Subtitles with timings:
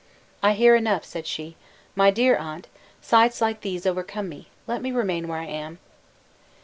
[0.41, 1.57] "I hear enough," said she,
[1.93, 2.65] "my dear aunt;
[3.03, 5.77] sights like these overcome me; let me remain where I am."